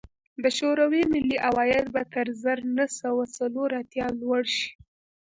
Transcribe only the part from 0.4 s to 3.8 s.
د شوروي ملي عواید به تر زر نه سوه څلور